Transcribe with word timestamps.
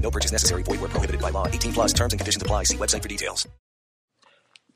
No 0.00 0.10
purchase 0.10 0.32
necessary. 0.32 0.62
Void 0.62 0.80
where 0.80 0.88
prohibited 0.88 1.20
by 1.20 1.30
law. 1.30 1.46
18 1.46 1.72
plus 1.74 1.92
terms 1.92 2.12
and 2.12 2.20
conditions 2.20 2.42
apply. 2.42 2.64
See 2.64 2.76
website 2.78 3.02
for 3.02 3.08
details. 3.08 3.46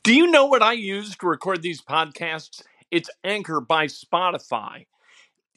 Do 0.02 0.14
you 0.14 0.30
know 0.32 0.46
what 0.46 0.62
I 0.62 0.72
use 0.72 1.16
to 1.16 1.26
record 1.28 1.62
these 1.62 1.80
podcasts? 1.80 2.62
It's 2.90 3.08
Anchor 3.22 3.60
by 3.60 3.86
Spotify. 3.86 4.86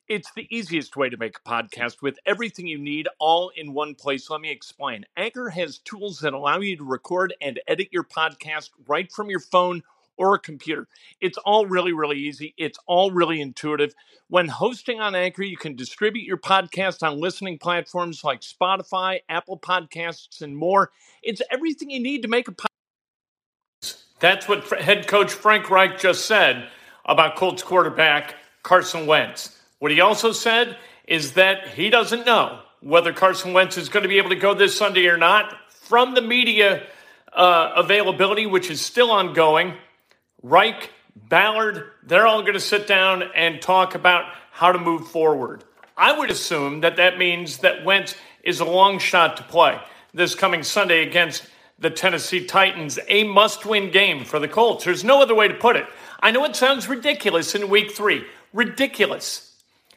It's 0.07 0.31
the 0.33 0.47
easiest 0.55 0.95
way 0.95 1.09
to 1.09 1.17
make 1.17 1.37
a 1.43 1.49
podcast 1.49 2.03
with 2.03 2.19
everything 2.27 2.67
you 2.67 2.77
need 2.77 3.07
all 3.17 3.49
in 3.55 3.73
one 3.73 3.95
place. 3.95 4.29
Let 4.29 4.41
me 4.41 4.51
explain. 4.51 5.03
Anchor 5.17 5.49
has 5.49 5.79
tools 5.79 6.19
that 6.19 6.33
allow 6.33 6.59
you 6.59 6.77
to 6.77 6.83
record 6.83 7.33
and 7.41 7.59
edit 7.67 7.87
your 7.91 8.03
podcast 8.03 8.69
right 8.87 9.11
from 9.11 9.31
your 9.31 9.39
phone 9.39 9.81
or 10.17 10.35
a 10.35 10.39
computer. 10.39 10.87
It's 11.21 11.37
all 11.39 11.65
really, 11.65 11.93
really 11.93 12.17
easy. 12.17 12.53
It's 12.57 12.79
all 12.85 13.11
really 13.11 13.41
intuitive. 13.41 13.93
When 14.27 14.47
hosting 14.47 14.99
on 14.99 15.15
Anchor, 15.15 15.43
you 15.43 15.57
can 15.57 15.75
distribute 15.75 16.25
your 16.25 16.37
podcast 16.37 17.05
on 17.07 17.19
listening 17.19 17.59
platforms 17.59 18.23
like 18.23 18.41
Spotify, 18.41 19.19
Apple 19.29 19.59
Podcasts, 19.59 20.41
and 20.41 20.57
more. 20.57 20.91
It's 21.21 21.41
everything 21.51 21.89
you 21.89 21.99
need 21.99 22.21
to 22.23 22.27
make 22.27 22.47
a 22.47 22.51
podcast. 22.51 22.65
That's 24.19 24.47
what 24.47 24.67
head 24.69 25.07
coach 25.07 25.31
Frank 25.31 25.69
Reich 25.69 25.99
just 25.99 26.25
said 26.25 26.69
about 27.05 27.35
Colts 27.35 27.61
quarterback 27.61 28.35
Carson 28.63 29.05
Wentz. 29.05 29.57
What 29.79 29.91
he 29.91 30.01
also 30.01 30.31
said 30.31 30.77
is 31.07 31.33
that 31.33 31.67
he 31.69 31.89
doesn't 31.89 32.25
know 32.25 32.61
whether 32.81 33.13
Carson 33.13 33.53
Wentz 33.53 33.77
is 33.77 33.89
going 33.89 34.03
to 34.03 34.09
be 34.09 34.17
able 34.17 34.29
to 34.29 34.35
go 34.35 34.53
this 34.53 34.75
Sunday 34.75 35.07
or 35.07 35.17
not. 35.17 35.53
From 35.69 36.15
the 36.15 36.21
media 36.21 36.83
uh, 37.31 37.73
availability, 37.75 38.45
which 38.45 38.71
is 38.71 38.81
still 38.81 39.11
ongoing, 39.11 39.75
Reich, 40.45 40.91
Ballard, 41.15 41.89
they're 42.03 42.27
all 42.27 42.41
going 42.41 42.53
to 42.53 42.59
sit 42.59 42.85
down 42.85 43.23
and 43.33 43.59
talk 43.59 43.95
about 43.95 44.25
how 44.51 44.71
to 44.71 44.77
move 44.77 45.07
forward. 45.07 45.63
I 45.97 46.15
would 46.15 46.29
assume 46.29 46.81
that 46.81 46.97
that 46.97 47.17
means 47.17 47.57
that 47.59 47.83
Wentz 47.83 48.15
is 48.43 48.59
a 48.59 48.65
long 48.65 48.99
shot 48.99 49.37
to 49.37 49.43
play 49.43 49.79
this 50.13 50.35
coming 50.35 50.61
Sunday 50.61 51.01
against 51.01 51.47
the 51.79 51.89
Tennessee 51.89 52.45
Titans, 52.45 52.99
a 53.07 53.23
must 53.23 53.65
win 53.65 53.89
game 53.89 54.23
for 54.23 54.37
the 54.37 54.47
Colts. 54.47 54.85
There's 54.85 55.03
no 55.03 55.19
other 55.19 55.33
way 55.33 55.47
to 55.47 55.55
put 55.55 55.77
it. 55.77 55.87
I 56.19 56.29
know 56.29 56.45
it 56.45 56.55
sounds 56.55 56.87
ridiculous 56.87 57.55
in 57.55 57.67
week 57.67 57.93
three. 57.93 58.23
Ridiculous. 58.53 59.51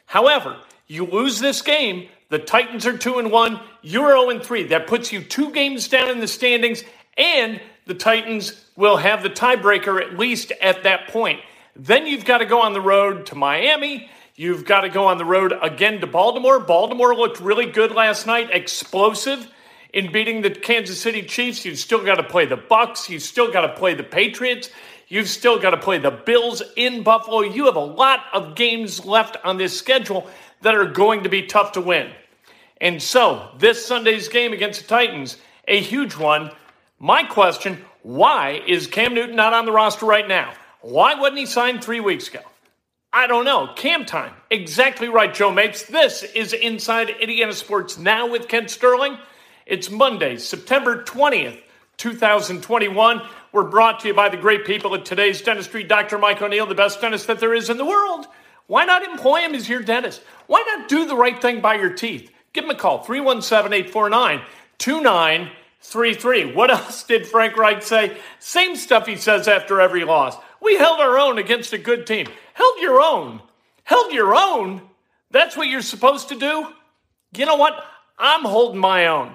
However, 0.07 0.57
you 0.87 1.05
lose 1.05 1.39
this 1.39 1.61
game, 1.61 2.09
the 2.29 2.39
Titans 2.39 2.87
are 2.87 2.97
2 2.97 3.19
and 3.19 3.31
1, 3.31 3.59
you're 3.83 4.17
0 4.17 4.31
and 4.31 4.43
3. 4.43 4.63
That 4.63 4.87
puts 4.87 5.11
you 5.11 5.21
two 5.21 5.51
games 5.51 5.87
down 5.87 6.09
in 6.09 6.19
the 6.19 6.27
standings, 6.27 6.83
and 7.15 7.61
the 7.85 7.93
Titans 7.93 8.65
will 8.79 8.95
have 8.95 9.21
the 9.21 9.29
tiebreaker 9.29 10.01
at 10.01 10.17
least 10.17 10.53
at 10.61 10.83
that 10.83 11.09
point. 11.09 11.41
Then 11.75 12.07
you've 12.07 12.23
got 12.23 12.37
to 12.37 12.45
go 12.45 12.61
on 12.61 12.71
the 12.71 12.79
road 12.79 13.25
to 13.25 13.35
Miami. 13.35 14.09
You've 14.35 14.63
got 14.63 14.81
to 14.81 14.89
go 14.89 15.07
on 15.07 15.17
the 15.17 15.25
road 15.25 15.53
again 15.61 15.99
to 15.99 16.07
Baltimore. 16.07 16.61
Baltimore 16.61 17.13
looked 17.13 17.41
really 17.41 17.65
good 17.65 17.91
last 17.91 18.25
night, 18.25 18.51
explosive 18.53 19.51
in 19.91 20.13
beating 20.13 20.41
the 20.41 20.49
Kansas 20.49 21.01
City 21.01 21.23
Chiefs. 21.23 21.65
You've 21.65 21.77
still 21.77 22.05
got 22.05 22.15
to 22.15 22.23
play 22.23 22.45
the 22.45 22.55
Bucks. 22.55 23.09
You've 23.09 23.21
still 23.21 23.51
got 23.51 23.67
to 23.67 23.73
play 23.73 23.95
the 23.95 24.03
Patriots. 24.03 24.69
You've 25.09 25.27
still 25.27 25.59
got 25.59 25.71
to 25.71 25.77
play 25.77 25.97
the 25.97 26.11
Bills 26.11 26.63
in 26.77 27.03
Buffalo. 27.03 27.41
You 27.41 27.65
have 27.65 27.75
a 27.75 27.81
lot 27.81 28.27
of 28.31 28.55
games 28.55 29.03
left 29.03 29.35
on 29.43 29.57
this 29.57 29.77
schedule 29.77 30.25
that 30.61 30.73
are 30.73 30.85
going 30.85 31.23
to 31.23 31.29
be 31.29 31.47
tough 31.47 31.73
to 31.73 31.81
win. 31.81 32.11
And 32.79 33.03
so, 33.03 33.49
this 33.57 33.85
Sunday's 33.85 34.29
game 34.29 34.53
against 34.53 34.83
the 34.83 34.87
Titans, 34.87 35.35
a 35.67 35.81
huge 35.81 36.15
one. 36.15 36.51
My 36.97 37.23
question 37.23 37.83
why 38.09 38.63
is 38.65 38.87
Cam 38.87 39.13
Newton 39.13 39.35
not 39.35 39.53
on 39.53 39.67
the 39.67 39.71
roster 39.71 40.07
right 40.07 40.27
now? 40.27 40.51
Why 40.81 41.13
wasn't 41.13 41.37
he 41.37 41.45
signed 41.45 41.83
three 41.83 41.99
weeks 41.99 42.27
ago? 42.27 42.39
I 43.13 43.27
don't 43.27 43.45
know. 43.45 43.71
Cam 43.75 44.03
time. 44.03 44.33
Exactly 44.49 45.09
right, 45.09 45.31
Joe 45.31 45.51
Mapes. 45.51 45.83
This 45.83 46.23
is 46.23 46.53
Inside 46.53 47.11
Indiana 47.11 47.53
Sports 47.53 47.99
Now 47.99 48.27
with 48.27 48.47
Kent 48.47 48.71
Sterling. 48.71 49.19
It's 49.67 49.91
Monday, 49.91 50.37
September 50.37 51.03
20th, 51.03 51.59
2021. 51.97 53.21
We're 53.51 53.63
brought 53.65 53.99
to 53.99 54.07
you 54.07 54.15
by 54.15 54.29
the 54.29 54.37
great 54.37 54.65
people 54.65 54.95
at 54.95 55.05
today's 55.05 55.43
dentistry. 55.43 55.83
Dr. 55.83 56.17
Mike 56.17 56.41
O'Neill, 56.41 56.65
the 56.65 56.73
best 56.73 57.01
dentist 57.01 57.27
that 57.27 57.39
there 57.39 57.53
is 57.53 57.69
in 57.69 57.77
the 57.77 57.85
world. 57.85 58.25
Why 58.65 58.85
not 58.85 59.03
employ 59.03 59.41
him 59.41 59.53
as 59.53 59.69
your 59.69 59.83
dentist? 59.83 60.23
Why 60.47 60.63
not 60.65 60.89
do 60.89 61.05
the 61.05 61.15
right 61.15 61.39
thing 61.39 61.61
by 61.61 61.75
your 61.75 61.93
teeth? 61.93 62.31
Give 62.53 62.63
him 62.63 62.71
a 62.71 62.75
call, 62.75 63.03
317 63.03 63.71
849 63.71 65.51
2933. 65.81 66.53
What 66.53 66.71
else 66.71 67.03
did 67.03 67.25
Frank 67.25 67.57
Reich 67.57 67.81
say? 67.81 68.17
Same 68.39 68.75
stuff 68.75 69.07
he 69.07 69.15
says 69.15 69.47
after 69.47 69.79
every 69.79 70.03
loss. 70.03 70.35
We 70.61 70.77
held 70.77 70.99
our 70.99 71.17
own 71.17 71.37
against 71.37 71.73
a 71.73 71.77
good 71.77 72.05
team. 72.05 72.27
Held 72.53 72.79
your 72.79 73.01
own. 73.01 73.41
Held 73.83 74.11
your 74.11 74.35
own? 74.35 74.81
That's 75.31 75.55
what 75.55 75.67
you're 75.67 75.81
supposed 75.81 76.29
to 76.29 76.35
do? 76.35 76.67
You 77.35 77.45
know 77.45 77.55
what? 77.55 77.83
I'm 78.17 78.43
holding 78.43 78.79
my 78.79 79.07
own. 79.07 79.33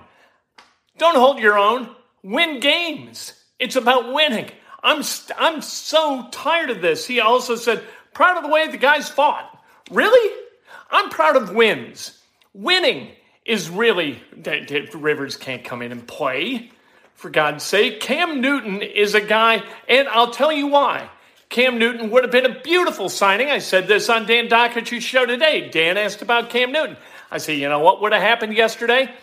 Don't 0.98 1.16
hold 1.16 1.38
your 1.38 1.58
own. 1.58 1.88
Win 2.22 2.60
games. 2.60 3.32
It's 3.58 3.76
about 3.76 4.12
winning. 4.12 4.50
I'm, 4.82 5.02
st- 5.02 5.38
I'm 5.40 5.62
so 5.62 6.28
tired 6.30 6.70
of 6.70 6.82
this. 6.82 7.06
He 7.06 7.20
also 7.20 7.56
said, 7.56 7.82
proud 8.12 8.36
of 8.36 8.42
the 8.42 8.50
way 8.50 8.70
the 8.70 8.76
guys 8.76 9.08
fought. 9.08 9.58
Really? 9.90 10.42
I'm 10.90 11.08
proud 11.08 11.36
of 11.36 11.54
wins. 11.54 12.20
Winning 12.52 13.10
is 13.44 13.68
really, 13.68 14.22
that 14.38 14.94
Rivers 14.94 15.36
can't 15.36 15.64
come 15.64 15.82
in 15.82 15.92
and 15.92 16.06
play. 16.06 16.70
For 17.14 17.30
God's 17.30 17.62
sake, 17.62 18.00
Cam 18.00 18.40
Newton 18.40 18.82
is 18.82 19.14
a 19.14 19.20
guy, 19.20 19.62
and 19.88 20.08
I'll 20.08 20.30
tell 20.30 20.52
you 20.52 20.66
why. 20.66 21.08
Cam 21.48 21.78
Newton 21.78 22.10
would 22.10 22.24
have 22.24 22.32
been 22.32 22.46
a 22.46 22.60
beautiful 22.60 23.08
signing. 23.08 23.48
I 23.50 23.58
said 23.58 23.86
this 23.86 24.08
on 24.08 24.26
Dan 24.26 24.48
Dakich' 24.48 25.00
show 25.00 25.24
today. 25.24 25.68
Dan 25.70 25.96
asked 25.96 26.22
about 26.22 26.50
Cam 26.50 26.72
Newton. 26.72 26.96
I 27.30 27.38
said, 27.38 27.58
you 27.58 27.68
know 27.68 27.78
what 27.78 28.00
would 28.02 28.12
have 28.12 28.20
happened 28.22 28.56
yesterday? 28.56 29.14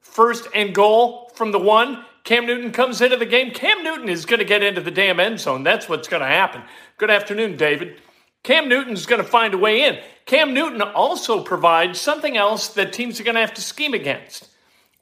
First 0.00 0.48
and 0.54 0.74
goal 0.74 1.30
from 1.34 1.52
the 1.52 1.58
one. 1.58 2.04
Cam 2.24 2.46
Newton 2.46 2.72
comes 2.72 3.00
into 3.00 3.16
the 3.16 3.26
game. 3.26 3.50
Cam 3.50 3.84
Newton 3.84 4.08
is 4.08 4.24
going 4.24 4.38
to 4.38 4.44
get 4.44 4.62
into 4.62 4.80
the 4.80 4.90
damn 4.90 5.20
end 5.20 5.40
zone. 5.40 5.62
That's 5.62 5.88
what's 5.88 6.08
going 6.08 6.22
to 6.22 6.28
happen. 6.28 6.62
Good 6.96 7.10
afternoon, 7.10 7.56
David. 7.56 8.00
Cam 8.42 8.68
Newton's 8.68 9.06
going 9.06 9.22
to 9.22 9.28
find 9.28 9.54
a 9.54 9.58
way 9.58 9.84
in. 9.84 9.98
Cam 10.24 10.54
Newton 10.54 10.80
also 10.82 11.42
provides 11.42 12.00
something 12.00 12.36
else 12.36 12.68
that 12.68 12.92
teams 12.92 13.20
are 13.20 13.24
going 13.24 13.34
to 13.34 13.40
have 13.40 13.54
to 13.54 13.60
scheme 13.60 13.94
against, 13.94 14.48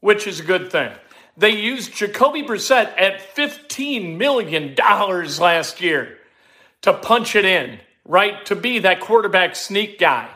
which 0.00 0.26
is 0.26 0.41
a 0.41 0.44
good 0.44 0.70
thing. 0.70 0.92
They 1.36 1.50
used 1.50 1.94
Jacoby 1.94 2.42
Brissett 2.42 2.94
at 2.97 3.34
$15 3.36 4.16
million 4.16 4.74
last 4.74 5.80
year 5.80 6.18
to 6.83 6.94
punch 6.94 7.36
it 7.36 7.44
in, 7.44 7.78
right? 8.04 8.44
To 8.47 8.56
be 8.56 8.78
that 8.78 9.00
quarterback 9.00 9.54
sneak 9.54 9.98
guy. 9.98 10.28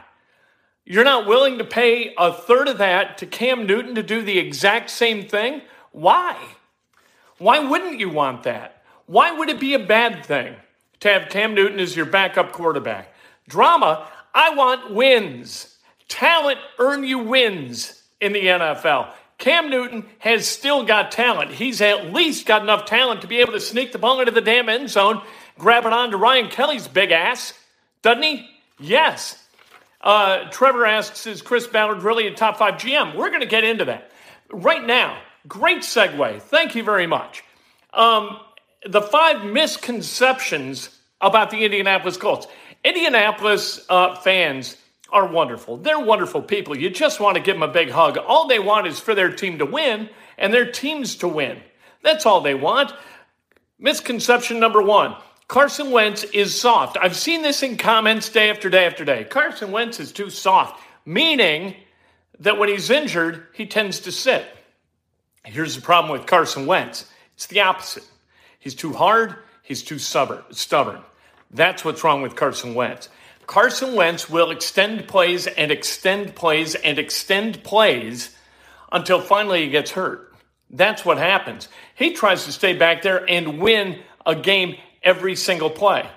You're 0.84 1.04
not 1.04 1.26
willing 1.26 1.58
to 1.58 1.64
pay 1.64 2.14
a 2.18 2.32
third 2.32 2.68
of 2.68 2.78
that 2.78 3.18
to 3.18 3.26
Cam 3.26 3.66
Newton 3.66 3.94
to 3.94 4.02
do 4.02 4.22
the 4.22 4.38
exact 4.38 4.90
same 4.90 5.26
thing? 5.26 5.62
Why? 5.92 6.36
Why 7.38 7.60
wouldn't 7.60 8.00
you 8.00 8.10
want 8.10 8.42
that? 8.42 8.82
Why 9.06 9.30
would 9.30 9.48
it 9.48 9.60
be 9.60 9.74
a 9.74 9.78
bad 9.78 10.26
thing 10.26 10.56
to 11.00 11.08
have 11.08 11.28
Cam 11.28 11.54
Newton 11.54 11.80
as 11.80 11.96
your 11.96 12.06
backup 12.06 12.52
quarterback? 12.52 13.12
Drama, 13.48 14.08
I 14.34 14.54
want 14.54 14.94
wins. 14.94 15.76
Talent 16.08 16.58
earn 16.78 17.04
you 17.04 17.18
wins 17.18 18.02
in 18.20 18.32
the 18.32 18.46
NFL. 18.46 19.10
Cam 19.38 19.70
Newton 19.70 20.04
has 20.18 20.46
still 20.46 20.84
got 20.84 21.10
talent. 21.10 21.50
He's 21.50 21.80
at 21.80 22.12
least 22.12 22.46
got 22.46 22.62
enough 22.62 22.84
talent 22.84 23.22
to 23.22 23.26
be 23.26 23.38
able 23.38 23.54
to 23.54 23.60
sneak 23.60 23.92
the 23.92 23.98
ball 23.98 24.20
into 24.20 24.32
the 24.32 24.42
damn 24.42 24.68
end 24.68 24.90
zone, 24.90 25.22
grab 25.58 25.86
it 25.86 25.92
onto 25.92 26.18
Ryan 26.18 26.48
Kelly's 26.48 26.86
big 26.86 27.10
ass. 27.10 27.54
Doesn't 28.02 28.22
he? 28.22 28.46
Yes. 28.78 29.42
Uh, 30.02 30.44
Trevor 30.50 30.86
asks, 30.86 31.26
is 31.26 31.42
Chris 31.42 31.66
Ballard 31.66 32.02
really 32.02 32.26
a 32.26 32.34
top 32.34 32.58
five 32.58 32.74
GM? 32.74 33.14
We're 33.14 33.28
going 33.28 33.40
to 33.40 33.46
get 33.46 33.64
into 33.64 33.86
that. 33.86 34.10
Right 34.50 34.84
now, 34.84 35.18
great 35.48 35.78
segue. 35.78 36.42
Thank 36.42 36.74
you 36.74 36.82
very 36.82 37.06
much. 37.06 37.42
Um, 37.92 38.38
the 38.86 39.02
five 39.02 39.44
misconceptions 39.44 40.90
about 41.20 41.50
the 41.50 41.64
Indianapolis 41.64 42.16
Colts. 42.16 42.46
Indianapolis 42.84 43.84
uh, 43.88 44.16
fans 44.16 44.76
are 45.12 45.26
wonderful. 45.26 45.76
They're 45.76 46.00
wonderful 46.00 46.42
people. 46.42 46.76
You 46.76 46.88
just 46.90 47.20
want 47.20 47.36
to 47.36 47.42
give 47.42 47.56
them 47.56 47.62
a 47.62 47.72
big 47.72 47.90
hug. 47.90 48.16
All 48.16 48.48
they 48.48 48.58
want 48.58 48.86
is 48.86 48.98
for 48.98 49.14
their 49.14 49.32
team 49.32 49.58
to 49.58 49.66
win 49.66 50.08
and 50.38 50.54
their 50.54 50.70
teams 50.70 51.16
to 51.16 51.28
win. 51.28 51.60
That's 52.02 52.24
all 52.24 52.40
they 52.40 52.54
want. 52.54 52.92
Misconception 53.78 54.60
number 54.60 54.82
one 54.82 55.16
Carson 55.48 55.90
Wentz 55.90 56.24
is 56.24 56.58
soft. 56.58 56.96
I've 57.00 57.16
seen 57.16 57.42
this 57.42 57.62
in 57.62 57.76
comments 57.76 58.28
day 58.28 58.50
after 58.50 58.70
day 58.70 58.86
after 58.86 59.04
day. 59.04 59.24
Carson 59.24 59.72
Wentz 59.72 59.98
is 59.98 60.12
too 60.12 60.30
soft, 60.30 60.80
meaning 61.04 61.74
that 62.38 62.56
when 62.56 62.68
he's 62.68 62.88
injured, 62.88 63.46
he 63.52 63.66
tends 63.66 64.00
to 64.00 64.12
sit. 64.12 64.46
Here's 65.44 65.74
the 65.74 65.82
problem 65.82 66.12
with 66.12 66.26
Carson 66.26 66.66
Wentz 66.66 67.06
it's 67.34 67.46
the 67.46 67.60
opposite. 67.60 68.04
He's 68.60 68.74
too 68.74 68.92
hard, 68.92 69.36
he's 69.62 69.82
too 69.82 69.98
stubborn. 69.98 71.00
That's 71.50 71.84
what's 71.84 72.04
wrong 72.04 72.22
with 72.22 72.36
Carson 72.36 72.74
Wentz. 72.74 73.08
Carson 73.46 73.96
Wentz 73.96 74.30
will 74.30 74.52
extend 74.52 75.08
plays 75.08 75.48
and 75.48 75.72
extend 75.72 76.36
plays 76.36 76.76
and 76.76 77.00
extend 77.00 77.64
plays 77.64 78.36
until 78.92 79.20
finally 79.20 79.64
he 79.64 79.70
gets 79.70 79.90
hurt. 79.90 80.32
That's 80.70 81.04
what 81.04 81.18
happens. 81.18 81.68
He 81.96 82.12
tries 82.12 82.44
to 82.44 82.52
stay 82.52 82.74
back 82.74 83.02
there 83.02 83.28
and 83.28 83.58
win 83.58 83.98
a 84.24 84.36
game 84.36 84.76
every 85.02 85.34
single 85.34 85.70
play. 85.70 86.08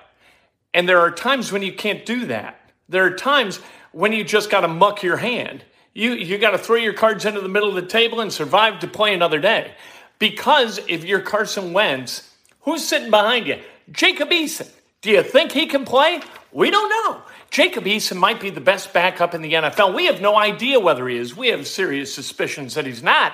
And 0.73 0.87
there 0.87 0.99
are 0.99 1.11
times 1.11 1.51
when 1.51 1.63
you 1.63 1.73
can't 1.73 2.05
do 2.05 2.27
that. 2.27 2.59
There 2.89 3.05
are 3.05 3.15
times 3.15 3.59
when 3.93 4.11
you 4.11 4.23
just 4.23 4.49
got 4.51 4.61
to 4.61 4.67
muck 4.67 5.01
your 5.01 5.17
hand. 5.17 5.63
You, 5.93 6.13
you 6.13 6.37
got 6.37 6.51
to 6.51 6.57
throw 6.57 6.75
your 6.75 6.93
cards 6.93 7.25
into 7.25 7.41
the 7.41 7.49
middle 7.49 7.69
of 7.69 7.75
the 7.75 7.83
table 7.83 8.21
and 8.21 8.31
survive 8.33 8.79
to 8.79 8.87
play 8.87 9.13
another 9.13 9.39
day. 9.39 9.73
Because 10.19 10.79
if 10.87 11.03
you're 11.03 11.21
Carson 11.21 11.73
Wentz, 11.73 12.29
who's 12.63 12.85
sitting 12.85 13.11
behind 13.11 13.47
you? 13.47 13.59
Jacob 13.91 14.29
Eason. 14.29 14.69
Do 15.01 15.11
you 15.11 15.23
think 15.23 15.51
he 15.51 15.67
can 15.67 15.85
play? 15.85 16.21
We 16.51 16.71
don't 16.71 16.89
know. 16.89 17.21
Jacob 17.49 17.83
Eason 17.85 18.17
might 18.17 18.39
be 18.39 18.49
the 18.49 18.61
best 18.61 18.93
backup 18.93 19.33
in 19.33 19.41
the 19.41 19.53
NFL. 19.53 19.93
We 19.93 20.05
have 20.05 20.21
no 20.21 20.35
idea 20.35 20.79
whether 20.79 21.07
he 21.07 21.17
is. 21.17 21.35
We 21.35 21.49
have 21.49 21.67
serious 21.67 22.13
suspicions 22.13 22.75
that 22.75 22.85
he's 22.85 23.03
not. 23.03 23.33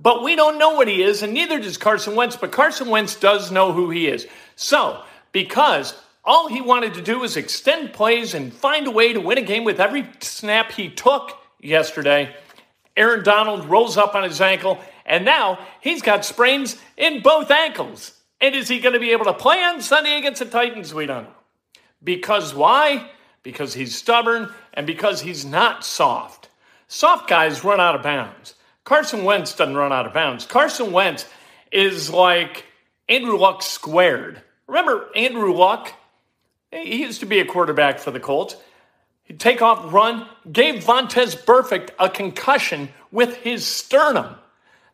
But 0.00 0.22
we 0.22 0.36
don't 0.36 0.58
know 0.58 0.74
what 0.74 0.86
he 0.86 1.02
is, 1.02 1.22
and 1.22 1.34
neither 1.34 1.58
does 1.58 1.76
Carson 1.76 2.14
Wentz. 2.14 2.36
But 2.36 2.52
Carson 2.52 2.88
Wentz 2.88 3.16
does 3.16 3.50
know 3.50 3.72
who 3.72 3.90
he 3.90 4.06
is. 4.06 4.26
So, 4.54 5.02
because 5.32 5.94
all 6.24 6.48
he 6.48 6.60
wanted 6.60 6.94
to 6.94 7.02
do 7.02 7.18
was 7.18 7.36
extend 7.36 7.92
plays 7.92 8.34
and 8.34 8.52
find 8.52 8.86
a 8.86 8.92
way 8.92 9.12
to 9.12 9.20
win 9.20 9.38
a 9.38 9.42
game 9.42 9.64
with 9.64 9.80
every 9.80 10.08
snap 10.20 10.70
he 10.72 10.88
took 10.88 11.36
yesterday, 11.60 12.34
Aaron 12.96 13.24
Donald 13.24 13.64
rolls 13.64 13.96
up 13.96 14.14
on 14.14 14.24
his 14.24 14.40
ankle, 14.40 14.78
and 15.04 15.24
now 15.24 15.58
he's 15.80 16.02
got 16.02 16.24
sprains 16.24 16.76
in 16.96 17.22
both 17.22 17.50
ankles. 17.50 18.17
And 18.40 18.54
is 18.54 18.68
he 18.68 18.78
going 18.78 18.92
to 18.92 19.00
be 19.00 19.10
able 19.10 19.24
to 19.24 19.34
play 19.34 19.62
on 19.62 19.80
Sunday 19.80 20.18
against 20.18 20.38
the 20.38 20.46
Titans? 20.46 20.94
We 20.94 21.06
don't 21.06 21.24
know. 21.24 21.30
Because 22.02 22.54
why? 22.54 23.10
Because 23.42 23.74
he's 23.74 23.96
stubborn 23.96 24.52
and 24.74 24.86
because 24.86 25.20
he's 25.20 25.44
not 25.44 25.84
soft. 25.84 26.48
Soft 26.86 27.28
guys 27.28 27.64
run 27.64 27.80
out 27.80 27.94
of 27.94 28.02
bounds. 28.02 28.54
Carson 28.84 29.24
Wentz 29.24 29.54
doesn't 29.54 29.76
run 29.76 29.92
out 29.92 30.06
of 30.06 30.14
bounds. 30.14 30.46
Carson 30.46 30.92
Wentz 30.92 31.26
is 31.70 32.10
like 32.10 32.64
Andrew 33.08 33.36
Luck 33.36 33.62
squared. 33.62 34.40
Remember 34.66 35.10
Andrew 35.14 35.52
Luck? 35.52 35.92
He 36.70 37.02
used 37.02 37.20
to 37.20 37.26
be 37.26 37.40
a 37.40 37.44
quarterback 37.44 37.98
for 37.98 38.10
the 38.10 38.20
Colts. 38.20 38.56
He'd 39.24 39.40
take 39.40 39.60
off, 39.60 39.92
run, 39.92 40.26
gave 40.50 40.84
Vontaze 40.84 41.36
Burfict 41.44 41.90
a 41.98 42.08
concussion 42.08 42.88
with 43.12 43.36
his 43.36 43.66
sternum. 43.66 44.36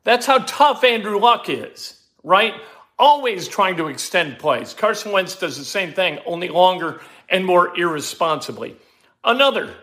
That's 0.03 0.27
how 0.27 0.39
tough 0.39 0.83
Andrew 0.83 1.19
Luck 1.19 1.49
is, 1.49 2.01
right? 2.25 2.55
Always 2.99 3.49
trying 3.49 3.77
to 3.77 3.89
extend 3.89 4.39
plays. 4.39 4.75
Carson 4.75 5.13
Wentz 5.13 5.37
does 5.37 5.59
the 5.59 5.65
same 5.65 5.93
thing, 5.93 6.19
only 6.27 6.49
longer 6.49 7.01
and 7.29 7.45
more 7.45 7.77
irresponsibly. 7.79 8.77
Another 9.25 9.75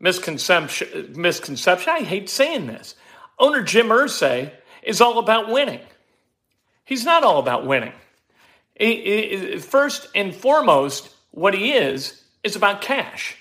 misconception, 0.00 1.12
misconception 1.16 1.92
I 1.96 2.00
hate 2.00 2.28
saying 2.28 2.66
this. 2.66 2.94
Owner 3.38 3.62
Jim 3.62 3.88
Irsay 3.88 4.52
is 4.82 5.00
all 5.00 5.18
about 5.18 5.48
winning. 5.48 5.80
He's 6.84 7.04
not 7.04 7.24
all 7.24 7.38
about 7.38 7.66
winning. 7.66 7.92
First 9.60 10.08
and 10.14 10.34
foremost, 10.34 11.08
what 11.30 11.54
he 11.54 11.72
is, 11.72 12.22
is 12.42 12.56
about 12.56 12.82
cash. 12.82 13.36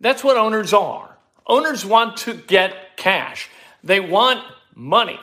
That's 0.00 0.24
what 0.24 0.36
owners 0.36 0.72
are. 0.72 1.16
Owners 1.46 1.86
want 1.86 2.16
to 2.18 2.34
get 2.34 2.96
cash, 2.96 3.48
they 3.84 4.00
want 4.00 4.44
money. 4.74 5.20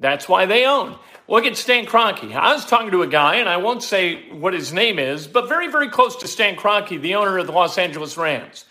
That's 0.00 0.28
why 0.28 0.46
they 0.46 0.64
own. 0.64 0.96
Look 1.26 1.44
at 1.44 1.56
Stan 1.56 1.86
Kroenke. 1.86 2.34
I 2.34 2.54
was 2.54 2.64
talking 2.64 2.90
to 2.92 3.02
a 3.02 3.06
guy, 3.06 3.36
and 3.36 3.48
I 3.48 3.58
won't 3.58 3.82
say 3.82 4.30
what 4.30 4.54
his 4.54 4.72
name 4.72 4.98
is, 4.98 5.26
but 5.26 5.48
very, 5.48 5.68
very 5.68 5.90
close 5.90 6.16
to 6.16 6.28
Stan 6.28 6.56
Kroenke, 6.56 7.00
the 7.00 7.16
owner 7.16 7.38
of 7.38 7.46
the 7.46 7.52
Los 7.52 7.76
Angeles 7.76 8.16
Rams, 8.16 8.64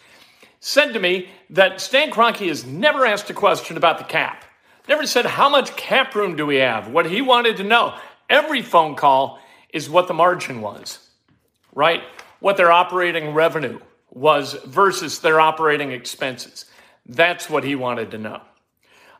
said 0.59 0.93
to 0.93 0.99
me 0.99 1.29
that 1.51 1.81
Stan 1.81 2.09
Kroenke 2.11 2.47
has 2.47 2.65
never 2.65 3.05
asked 3.05 3.29
a 3.29 3.33
question 3.33 3.77
about 3.77 3.99
the 3.99 4.05
cap. 4.05 4.43
Never 4.87 5.05
said, 5.05 5.25
How 5.25 5.49
much 5.49 5.75
cap 5.75 6.15
room 6.15 6.35
do 6.35 6.45
we 6.45 6.55
have? 6.55 6.87
What 6.87 7.05
he 7.05 7.21
wanted 7.21 7.57
to 7.57 7.63
know. 7.63 7.95
Every 8.29 8.61
phone 8.61 8.95
call 8.95 9.39
is 9.71 9.89
what 9.89 10.07
the 10.07 10.13
margin 10.13 10.61
was, 10.61 10.99
right? 11.73 12.01
What 12.39 12.57
their 12.57 12.71
operating 12.71 13.33
revenue 13.33 13.79
was 14.09 14.53
versus 14.65 15.19
their 15.19 15.39
operating 15.39 15.91
expenses. 15.91 16.65
That's 17.05 17.49
what 17.49 17.63
he 17.63 17.75
wanted 17.75 18.11
to 18.11 18.17
know. 18.17 18.41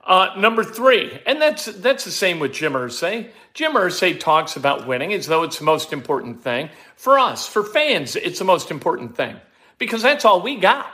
Uh, 0.03 0.33
number 0.37 0.63
three, 0.63 1.19
and 1.25 1.41
that's 1.41 1.65
that's 1.65 2.05
the 2.05 2.11
same 2.11 2.39
with 2.39 2.53
Jim 2.53 2.73
Irsay. 2.73 3.29
Jim 3.53 3.73
Irsay 3.73 4.17
talks 4.19 4.55
about 4.55 4.87
winning 4.87 5.11
as 5.13 5.27
though 5.27 5.43
it's 5.43 5.59
the 5.59 5.65
most 5.65 5.91
important 5.91 6.41
thing 6.41 6.69
for 6.95 7.19
us, 7.19 7.47
for 7.47 7.63
fans. 7.63 8.15
It's 8.15 8.39
the 8.39 8.45
most 8.45 8.71
important 8.71 9.17
thing 9.17 9.35
because 9.77 10.01
that's 10.01 10.23
all 10.23 10.41
we 10.41 10.55
got. 10.55 10.87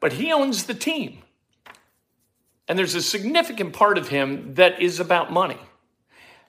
But 0.00 0.12
he 0.12 0.32
owns 0.32 0.64
the 0.64 0.74
team, 0.74 1.18
and 2.66 2.78
there's 2.78 2.94
a 2.94 3.02
significant 3.02 3.74
part 3.74 3.98
of 3.98 4.08
him 4.08 4.54
that 4.54 4.80
is 4.80 5.00
about 5.00 5.32
money. 5.32 5.58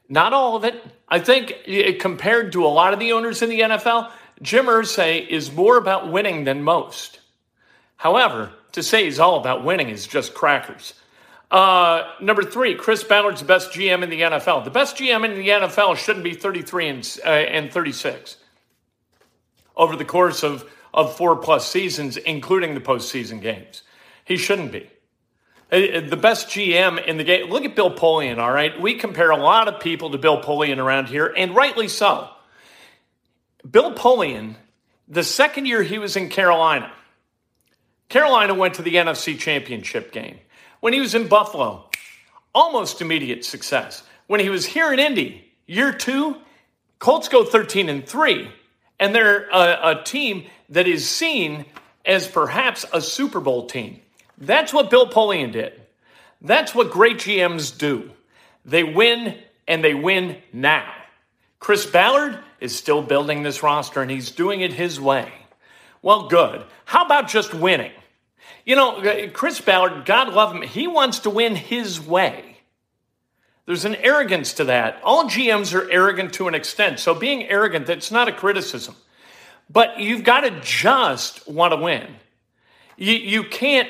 Not 0.09 0.31
all 0.31 0.55
of 0.55 0.63
it. 0.63 0.81
I 1.09 1.19
think 1.19 1.53
compared 1.99 2.53
to 2.53 2.65
a 2.65 2.67
lot 2.67 2.93
of 2.93 2.99
the 2.99 3.11
owners 3.11 3.41
in 3.41 3.49
the 3.49 3.61
NFL, 3.61 4.11
Jim 4.41 4.67
Irsay 4.67 5.27
is 5.27 5.51
more 5.51 5.77
about 5.77 6.11
winning 6.11 6.43
than 6.43 6.63
most. 6.63 7.19
However, 7.97 8.51
to 8.73 8.83
say 8.83 9.05
he's 9.05 9.19
all 9.19 9.39
about 9.39 9.63
winning 9.63 9.89
is 9.89 10.07
just 10.07 10.33
crackers. 10.33 10.93
Uh, 11.49 12.03
number 12.19 12.43
three, 12.43 12.75
Chris 12.75 13.03
Ballard's 13.03 13.41
the 13.41 13.47
best 13.47 13.71
GM 13.71 14.03
in 14.03 14.09
the 14.09 14.21
NFL. 14.21 14.65
The 14.65 14.69
best 14.69 14.97
GM 14.97 15.23
in 15.25 15.35
the 15.35 15.47
NFL 15.47 15.95
shouldn't 15.95 16.23
be 16.23 16.33
33 16.33 16.89
and, 16.89 17.19
uh, 17.25 17.29
and 17.29 17.71
36 17.71 18.37
over 19.75 19.95
the 19.95 20.05
course 20.05 20.43
of, 20.43 20.69
of 20.93 21.15
four 21.15 21.37
plus 21.37 21.69
seasons, 21.69 22.17
including 22.17 22.73
the 22.73 22.81
postseason 22.81 23.41
games. 23.41 23.83
He 24.25 24.35
shouldn't 24.35 24.71
be. 24.71 24.89
Uh, 25.71 26.01
the 26.01 26.17
best 26.17 26.47
GM 26.47 27.05
in 27.05 27.17
the 27.17 27.23
game. 27.23 27.49
Look 27.49 27.63
at 27.63 27.75
Bill 27.75 27.93
Polian, 27.93 28.39
all 28.39 28.51
right? 28.51 28.79
We 28.79 28.95
compare 28.95 29.31
a 29.31 29.37
lot 29.37 29.67
of 29.67 29.79
people 29.79 30.11
to 30.11 30.17
Bill 30.17 30.41
Polian 30.41 30.79
around 30.79 31.07
here, 31.07 31.33
and 31.37 31.55
rightly 31.55 31.87
so. 31.87 32.29
Bill 33.69 33.93
Polian, 33.93 34.55
the 35.07 35.23
second 35.23 35.65
year 35.65 35.83
he 35.83 35.97
was 35.97 36.15
in 36.15 36.29
Carolina, 36.29 36.91
Carolina 38.09 38.53
went 38.53 38.75
to 38.75 38.81
the 38.81 38.95
NFC 38.95 39.37
Championship 39.37 40.11
game. 40.11 40.39
When 40.79 40.93
he 40.93 40.99
was 40.99 41.15
in 41.15 41.27
Buffalo, 41.27 41.89
almost 42.53 43.01
immediate 43.01 43.43
success. 43.43 44.03
When 44.27 44.39
he 44.39 44.49
was 44.49 44.65
here 44.65 44.93
in 44.93 44.99
Indy, 44.99 45.51
year 45.65 45.91
two, 45.91 46.37
Colts 46.99 47.29
go 47.29 47.43
13 47.43 47.89
and 47.89 48.07
3, 48.07 48.49
and 48.99 49.13
they're 49.13 49.49
a, 49.49 49.99
a 49.99 50.03
team 50.03 50.45
that 50.69 50.87
is 50.87 51.07
seen 51.07 51.65
as 52.05 52.27
perhaps 52.27 52.85
a 52.93 53.01
Super 53.01 53.39
Bowl 53.39 53.67
team. 53.67 54.01
That's 54.37 54.73
what 54.73 54.89
Bill 54.89 55.09
Polian 55.09 55.51
did. 55.51 55.79
That's 56.41 56.73
what 56.73 56.91
great 56.91 57.17
GMs 57.17 57.77
do. 57.77 58.11
They 58.65 58.83
win 58.83 59.37
and 59.67 59.83
they 59.83 59.93
win 59.93 60.37
now. 60.53 60.91
Chris 61.59 61.85
Ballard 61.85 62.39
is 62.59 62.75
still 62.75 63.01
building 63.01 63.43
this 63.43 63.63
roster 63.63 64.01
and 64.01 64.11
he's 64.11 64.31
doing 64.31 64.61
it 64.61 64.73
his 64.73 64.99
way. 64.99 65.31
Well, 66.01 66.27
good. 66.27 66.63
How 66.85 67.05
about 67.05 67.27
just 67.27 67.53
winning? 67.53 67.91
You 68.65 68.75
know, 68.75 69.29
Chris 69.33 69.61
Ballard, 69.61 70.05
God 70.05 70.33
love 70.33 70.53
him, 70.53 70.61
he 70.61 70.87
wants 70.87 71.19
to 71.19 71.29
win 71.29 71.55
his 71.55 71.99
way. 71.99 72.57
There's 73.65 73.85
an 73.85 73.95
arrogance 73.95 74.53
to 74.53 74.65
that. 74.65 75.01
All 75.03 75.25
GMs 75.25 75.73
are 75.73 75.89
arrogant 75.91 76.33
to 76.35 76.47
an 76.47 76.55
extent. 76.55 76.99
So 76.99 77.13
being 77.13 77.43
arrogant, 77.43 77.85
that's 77.85 78.11
not 78.11 78.29
a 78.29 78.31
criticism. 78.31 78.95
But 79.69 79.99
you've 79.99 80.23
got 80.23 80.41
to 80.41 80.61
just 80.61 81.47
want 81.49 81.73
to 81.73 81.77
win. 81.77 82.07
You, 82.95 83.13
you 83.13 83.43
can't 83.43 83.89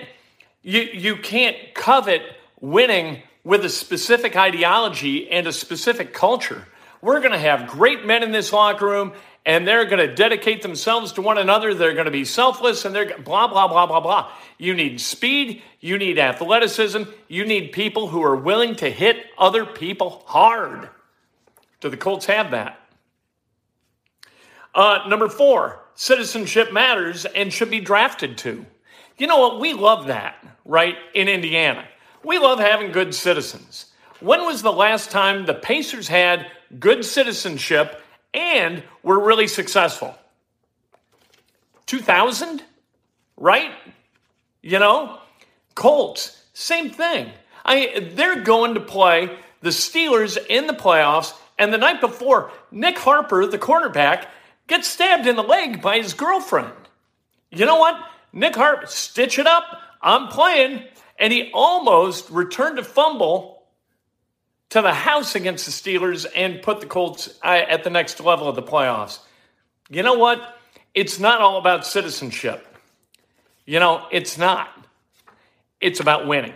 you, 0.67 0.81
you 0.81 1.15
can't 1.15 1.55
covet 1.73 2.21
winning 2.59 3.21
with 3.45 3.63
a 3.63 3.69
specific 3.69 4.35
ideology 4.35 5.29
and 5.29 5.47
a 5.47 5.53
specific 5.53 6.13
culture. 6.13 6.67
We're 7.01 7.19
going 7.21 7.31
to 7.31 7.37
have 7.37 7.69
great 7.69 8.05
men 8.05 8.21
in 8.21 8.33
this 8.33 8.51
locker 8.51 8.85
room, 8.85 9.13
and 9.47 9.65
they're 9.65 9.85
going 9.85 10.05
to 10.05 10.13
dedicate 10.13 10.61
themselves 10.61 11.13
to 11.13 11.21
one 11.21 11.37
another. 11.37 11.73
They're 11.73 11.93
going 11.93 12.05
to 12.05 12.11
be 12.11 12.25
selfless 12.25 12.83
and 12.83 12.93
they're 12.93 13.17
blah, 13.17 13.47
blah, 13.47 13.69
blah, 13.69 13.85
blah, 13.85 14.01
blah. 14.01 14.29
You 14.57 14.73
need 14.73 14.99
speed. 14.99 15.63
You 15.79 15.97
need 15.97 16.19
athleticism. 16.19 17.03
You 17.29 17.45
need 17.45 17.71
people 17.71 18.09
who 18.09 18.21
are 18.23 18.35
willing 18.35 18.75
to 18.75 18.89
hit 18.89 19.25
other 19.37 19.65
people 19.65 20.21
hard. 20.25 20.89
Do 21.79 21.87
the 21.87 21.95
Colts 21.95 22.25
have 22.25 22.51
that? 22.51 22.77
Uh, 24.75 25.05
number 25.07 25.29
four, 25.29 25.81
citizenship 25.95 26.73
matters 26.73 27.23
and 27.23 27.51
should 27.51 27.69
be 27.69 27.79
drafted 27.79 28.37
to. 28.39 28.65
You 29.17 29.27
know 29.27 29.39
what? 29.39 29.61
We 29.61 29.71
love 29.71 30.07
that, 30.07 30.45
right? 30.65 30.97
In 31.13 31.29
Indiana. 31.29 31.87
We 32.21 32.37
love 32.37 32.59
having 32.59 32.91
good 32.91 33.15
citizens. 33.15 33.85
When 34.19 34.43
was 34.43 34.61
the 34.61 34.73
last 34.73 35.09
time 35.09 35.45
the 35.45 35.53
Pacers 35.53 36.09
had 36.09 36.51
good 36.79 37.05
citizenship 37.05 38.01
and 38.33 38.83
we're 39.03 39.23
really 39.23 39.47
successful? 39.47 40.15
2000? 41.85 42.63
Right? 43.37 43.71
You 44.61 44.79
know? 44.79 45.19
Colts, 45.75 46.43
same 46.53 46.89
thing. 46.89 47.31
I 47.63 48.11
they're 48.13 48.41
going 48.41 48.73
to 48.73 48.79
play 48.79 49.37
the 49.61 49.69
Steelers 49.69 50.37
in 50.49 50.67
the 50.67 50.73
playoffs, 50.73 51.33
and 51.59 51.73
the 51.73 51.77
night 51.77 52.01
before, 52.01 52.51
Nick 52.71 52.97
Harper, 52.97 53.45
the 53.45 53.57
quarterback, 53.57 54.27
gets 54.67 54.87
stabbed 54.87 55.27
in 55.27 55.35
the 55.35 55.43
leg 55.43 55.81
by 55.81 55.97
his 55.97 56.13
girlfriend. 56.13 56.71
You 57.51 57.65
know 57.65 57.77
what? 57.77 57.99
Nick 58.33 58.55
Harper, 58.55 58.87
stitch 58.87 59.39
it 59.39 59.47
up. 59.47 59.63
I'm 60.01 60.27
playing. 60.27 60.83
And 61.19 61.33
he 61.33 61.49
almost 61.53 62.29
returned 62.29 62.77
a 62.77 62.83
fumble 62.83 63.56
to 64.69 64.81
the 64.81 64.93
house 64.93 65.35
against 65.35 65.65
the 65.65 65.71
Steelers 65.71 66.25
and 66.35 66.61
put 66.61 66.81
the 66.81 66.85
Colts 66.85 67.29
uh, 67.43 67.47
at 67.47 67.83
the 67.83 67.89
next 67.89 68.19
level 68.19 68.47
of 68.47 68.55
the 68.55 68.63
playoffs. 68.63 69.19
You 69.89 70.03
know 70.03 70.15
what? 70.15 70.57
It's 70.93 71.19
not 71.19 71.41
all 71.41 71.57
about 71.57 71.85
citizenship. 71.85 72.67
You 73.65 73.79
know, 73.79 74.05
it's 74.11 74.37
not. 74.37 74.69
It's 75.79 75.99
about 75.99 76.27
winning. 76.27 76.53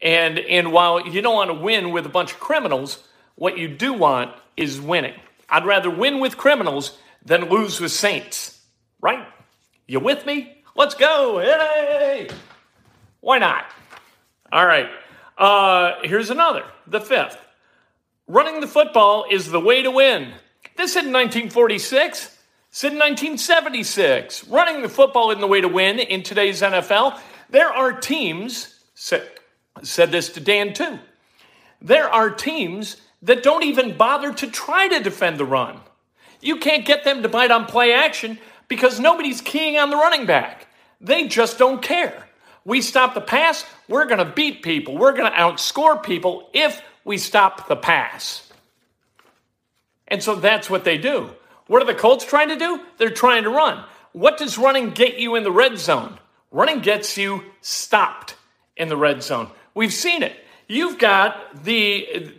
And 0.00 0.38
and 0.38 0.72
while 0.72 1.06
you 1.06 1.22
don't 1.22 1.34
want 1.34 1.50
to 1.50 1.54
win 1.54 1.92
with 1.92 2.06
a 2.06 2.08
bunch 2.08 2.32
of 2.32 2.40
criminals, 2.40 3.02
what 3.36 3.56
you 3.56 3.68
do 3.68 3.92
want 3.92 4.34
is 4.56 4.80
winning. 4.80 5.14
I'd 5.48 5.64
rather 5.64 5.90
win 5.90 6.20
with 6.20 6.36
criminals 6.36 6.98
than 7.24 7.48
lose 7.48 7.80
with 7.80 7.92
saints. 7.92 8.60
Right? 9.00 9.26
You 9.86 10.00
with 10.00 10.26
me? 10.26 10.62
Let's 10.74 10.94
go. 10.94 11.38
Hey! 11.38 12.28
Why 13.20 13.38
not? 13.38 13.64
All 14.50 14.66
right. 14.66 14.88
Uh, 15.36 15.94
here's 16.02 16.30
another, 16.30 16.64
the 16.86 17.00
fifth. 17.00 17.38
Running 18.26 18.60
the 18.60 18.66
football 18.66 19.26
is 19.30 19.50
the 19.50 19.60
way 19.60 19.82
to 19.82 19.90
win. 19.90 20.32
This 20.76 20.96
in 20.96 21.12
1946, 21.12 22.38
said 22.70 22.92
in 22.92 22.98
1976. 22.98 24.48
Running 24.48 24.82
the 24.82 24.88
football 24.88 25.30
is 25.30 25.38
the 25.38 25.46
way 25.46 25.60
to 25.60 25.68
win 25.68 25.98
in 25.98 26.22
today's 26.22 26.62
NFL. 26.62 27.18
There 27.50 27.70
are 27.70 27.92
teams, 27.92 28.80
said, 28.94 29.28
said 29.82 30.10
this 30.10 30.30
to 30.30 30.40
Dan 30.40 30.72
too. 30.72 30.98
There 31.80 32.08
are 32.08 32.30
teams 32.30 32.96
that 33.22 33.42
don't 33.42 33.64
even 33.64 33.96
bother 33.96 34.32
to 34.32 34.46
try 34.46 34.88
to 34.88 35.00
defend 35.00 35.38
the 35.38 35.44
run. 35.44 35.80
You 36.40 36.56
can't 36.56 36.84
get 36.84 37.04
them 37.04 37.22
to 37.22 37.28
bite 37.28 37.50
on 37.50 37.66
play 37.66 37.92
action 37.92 38.38
because 38.68 38.98
nobody's 38.98 39.40
keying 39.40 39.76
on 39.76 39.90
the 39.90 39.96
running 39.96 40.26
back. 40.26 40.66
They 41.00 41.28
just 41.28 41.58
don't 41.58 41.82
care. 41.82 42.28
We 42.64 42.80
stop 42.80 43.14
the 43.14 43.20
pass, 43.20 43.64
we're 43.88 44.06
going 44.06 44.18
to 44.18 44.32
beat 44.32 44.62
people. 44.62 44.96
We're 44.96 45.12
going 45.12 45.30
to 45.30 45.36
outscore 45.36 46.02
people 46.02 46.48
if 46.52 46.80
we 47.04 47.18
stop 47.18 47.68
the 47.68 47.76
pass. 47.76 48.48
And 50.06 50.22
so 50.22 50.36
that's 50.36 50.70
what 50.70 50.84
they 50.84 50.98
do. 50.98 51.30
What 51.66 51.82
are 51.82 51.86
the 51.86 51.94
Colts 51.94 52.24
trying 52.24 52.48
to 52.48 52.56
do? 52.56 52.80
They're 52.98 53.10
trying 53.10 53.44
to 53.44 53.50
run. 53.50 53.84
What 54.12 54.36
does 54.36 54.58
running 54.58 54.90
get 54.90 55.18
you 55.18 55.36
in 55.36 55.42
the 55.42 55.50
red 55.50 55.78
zone? 55.78 56.18
Running 56.50 56.80
gets 56.80 57.16
you 57.16 57.44
stopped 57.62 58.36
in 58.76 58.88
the 58.88 58.96
red 58.96 59.22
zone. 59.22 59.48
We've 59.74 59.92
seen 59.92 60.22
it. 60.22 60.36
You've 60.68 60.98
got 60.98 61.64
the 61.64 62.32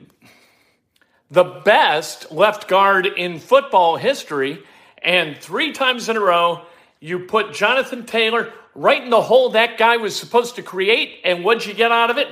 the 1.32 1.44
best 1.44 2.32
left 2.32 2.68
guard 2.68 3.08
in 3.08 3.40
football 3.40 3.98
history, 3.98 4.62
and 5.02 5.36
three 5.36 5.72
times 5.72 6.08
in 6.08 6.16
a 6.16 6.20
row, 6.20 6.62
you 7.00 7.20
put 7.20 7.54
Jonathan 7.54 8.06
Taylor 8.06 8.54
right 8.76 9.04
in 9.04 9.10
the 9.10 9.22
hole 9.22 9.50
that 9.50 9.78
guy 9.78 9.98
was 9.98 10.16
supposed 10.16 10.56
to 10.56 10.64
create, 10.64 11.20
and 11.24 11.44
what'd 11.44 11.66
you 11.66 11.74
get 11.74 11.92
out 11.92 12.10
of 12.10 12.18
it? 12.18 12.28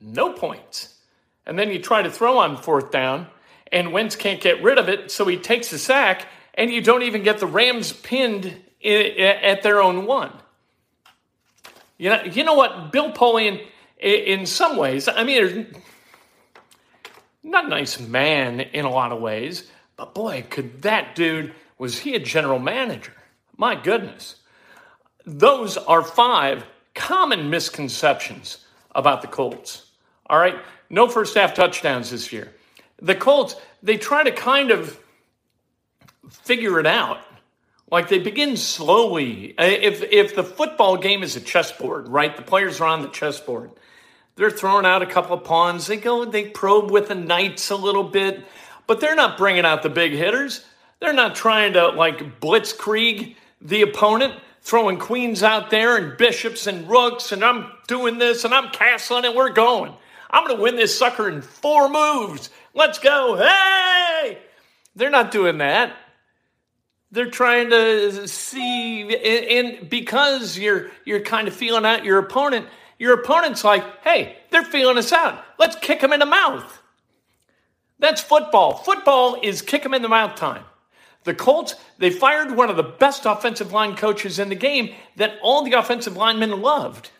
No 0.00 0.32
points. 0.32 0.94
And 1.46 1.58
then 1.58 1.70
you 1.70 1.78
try 1.78 2.02
to 2.02 2.10
throw 2.10 2.38
on 2.38 2.56
fourth 2.56 2.90
down, 2.90 3.28
and 3.70 3.92
Wentz 3.92 4.16
can't 4.16 4.40
get 4.40 4.62
rid 4.62 4.78
of 4.78 4.88
it, 4.88 5.10
so 5.10 5.26
he 5.26 5.36
takes 5.36 5.72
a 5.72 5.78
sack, 5.78 6.26
and 6.54 6.70
you 6.70 6.80
don't 6.80 7.02
even 7.02 7.22
get 7.22 7.38
the 7.38 7.46
Rams 7.46 7.92
pinned 7.92 8.62
at 8.84 9.62
their 9.62 9.80
own 9.80 10.06
one. 10.06 10.32
You 11.98 12.10
know, 12.10 12.22
you 12.24 12.44
know 12.44 12.54
what? 12.54 12.92
Bill 12.92 13.12
Polian, 13.12 13.64
in 13.98 14.46
some 14.46 14.76
ways, 14.76 15.08
I 15.08 15.24
mean, 15.24 15.74
not 17.42 17.66
a 17.66 17.68
nice 17.68 17.98
man 18.00 18.60
in 18.60 18.84
a 18.84 18.90
lot 18.90 19.12
of 19.12 19.20
ways, 19.20 19.70
but 19.96 20.14
boy, 20.14 20.44
could 20.50 20.82
that 20.82 21.14
dude, 21.14 21.54
was 21.78 22.00
he 22.00 22.14
a 22.14 22.18
general 22.18 22.58
manager? 22.58 23.14
My 23.56 23.74
goodness. 23.74 24.36
Those 25.26 25.76
are 25.76 26.02
five 26.02 26.64
common 26.94 27.50
misconceptions 27.50 28.64
about 28.94 29.22
the 29.22 29.28
Colts. 29.28 29.90
All 30.28 30.38
right, 30.38 30.56
no 30.88 31.08
first 31.08 31.36
half 31.36 31.52
touchdowns 31.52 32.10
this 32.10 32.32
year. 32.32 32.52
The 33.02 33.14
Colts, 33.14 33.56
they 33.82 33.96
try 33.96 34.22
to 34.22 34.30
kind 34.30 34.70
of 34.70 34.98
figure 36.30 36.80
it 36.80 36.86
out. 36.86 37.20
Like 37.90 38.08
they 38.08 38.18
begin 38.18 38.56
slowly. 38.56 39.56
Uh, 39.58 39.64
if 39.64 40.02
if 40.02 40.34
the 40.34 40.42
football 40.42 40.96
game 40.96 41.22
is 41.22 41.36
a 41.36 41.40
chessboard, 41.40 42.08
right? 42.08 42.36
The 42.36 42.42
players 42.42 42.80
are 42.80 42.88
on 42.88 43.02
the 43.02 43.08
chessboard. 43.08 43.70
They're 44.36 44.50
throwing 44.50 44.84
out 44.84 45.02
a 45.02 45.06
couple 45.06 45.36
of 45.36 45.44
pawns. 45.44 45.86
They 45.86 45.96
go, 45.96 46.24
they 46.24 46.48
probe 46.48 46.90
with 46.90 47.08
the 47.08 47.14
knights 47.14 47.70
a 47.70 47.76
little 47.76 48.02
bit, 48.02 48.44
but 48.86 49.00
they're 49.00 49.14
not 49.14 49.38
bringing 49.38 49.64
out 49.64 49.82
the 49.82 49.88
big 49.88 50.12
hitters. 50.12 50.64
They're 51.00 51.12
not 51.12 51.34
trying 51.34 51.72
to 51.74 51.88
like 51.88 52.40
blitzkrieg 52.40 53.36
the 53.60 53.82
opponent, 53.82 54.34
throwing 54.66 54.98
queens 54.98 55.44
out 55.44 55.70
there 55.70 55.96
and 55.96 56.18
bishops 56.18 56.66
and 56.66 56.90
rooks, 56.90 57.30
and 57.30 57.44
I'm 57.44 57.70
doing 57.86 58.18
this 58.18 58.44
and 58.44 58.52
I'm 58.52 58.70
castling 58.70 59.24
and 59.24 59.36
we're 59.36 59.52
going. 59.52 59.94
I'm 60.28 60.44
going 60.44 60.56
to 60.56 60.62
win 60.62 60.74
this 60.74 60.98
sucker 60.98 61.28
in 61.28 61.40
four 61.40 61.88
moves. 61.88 62.50
Let's 62.74 62.98
go. 62.98 63.36
Hey! 63.36 64.38
They're 64.96 65.08
not 65.08 65.30
doing 65.30 65.58
that. 65.58 65.94
They're 67.12 67.30
trying 67.30 67.70
to 67.70 68.26
see, 68.26 69.16
and 69.16 69.88
because 69.88 70.58
you're 70.58 70.90
you're 71.04 71.20
kind 71.20 71.46
of 71.46 71.54
feeling 71.54 71.86
out 71.86 72.04
your 72.04 72.18
opponent, 72.18 72.66
your 72.98 73.14
opponent's 73.14 73.62
like, 73.62 73.84
hey, 74.02 74.36
they're 74.50 74.64
feeling 74.64 74.98
us 74.98 75.12
out. 75.12 75.44
Let's 75.60 75.76
kick 75.76 76.00
them 76.00 76.12
in 76.12 76.18
the 76.18 76.26
mouth. 76.26 76.82
That's 78.00 78.20
football. 78.20 78.78
Football 78.78 79.38
is 79.40 79.62
kick 79.62 79.84
them 79.84 79.94
in 79.94 80.02
the 80.02 80.08
mouth 80.08 80.34
time. 80.34 80.64
The 81.26 81.34
Colts, 81.34 81.74
they 81.98 82.10
fired 82.10 82.56
one 82.56 82.70
of 82.70 82.76
the 82.76 82.84
best 82.84 83.26
offensive 83.26 83.72
line 83.72 83.96
coaches 83.96 84.38
in 84.38 84.48
the 84.48 84.54
game 84.54 84.94
that 85.16 85.38
all 85.42 85.64
the 85.64 85.72
offensive 85.72 86.16
linemen 86.16 86.62
loved. 86.62 87.10